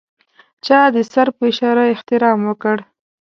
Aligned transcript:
چا 0.65 0.79
د 0.95 0.97
سر 1.11 1.27
په 1.37 1.43
اشاره 1.51 1.83
احترام 1.93 2.39
وکړ. 2.49 2.77